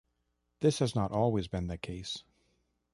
[0.61, 2.23] This has not always been the case.